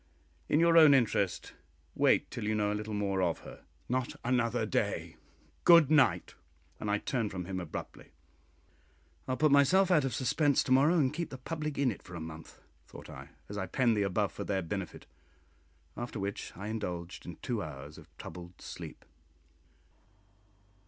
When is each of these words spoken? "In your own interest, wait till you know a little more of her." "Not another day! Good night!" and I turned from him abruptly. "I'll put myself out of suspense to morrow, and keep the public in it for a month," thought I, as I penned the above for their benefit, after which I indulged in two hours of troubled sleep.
"In 0.49 0.59
your 0.59 0.79
own 0.79 0.95
interest, 0.95 1.53
wait 1.93 2.31
till 2.31 2.43
you 2.45 2.55
know 2.55 2.71
a 2.71 2.73
little 2.73 2.95
more 2.95 3.21
of 3.21 3.41
her." 3.41 3.65
"Not 3.87 4.15
another 4.25 4.65
day! 4.65 5.15
Good 5.63 5.91
night!" 5.91 6.33
and 6.79 6.89
I 6.89 6.97
turned 6.97 7.29
from 7.29 7.45
him 7.45 7.59
abruptly. 7.59 8.07
"I'll 9.27 9.37
put 9.37 9.51
myself 9.51 9.91
out 9.91 10.03
of 10.03 10.15
suspense 10.15 10.63
to 10.63 10.71
morrow, 10.71 10.97
and 10.97 11.13
keep 11.13 11.29
the 11.29 11.37
public 11.37 11.77
in 11.77 11.91
it 11.91 12.01
for 12.01 12.15
a 12.15 12.19
month," 12.19 12.63
thought 12.87 13.11
I, 13.11 13.29
as 13.47 13.59
I 13.59 13.67
penned 13.67 13.95
the 13.95 14.01
above 14.01 14.31
for 14.31 14.43
their 14.43 14.63
benefit, 14.63 15.05
after 15.95 16.19
which 16.19 16.51
I 16.57 16.69
indulged 16.69 17.27
in 17.27 17.35
two 17.43 17.61
hours 17.61 17.99
of 17.99 18.09
troubled 18.17 18.59
sleep. 18.59 19.05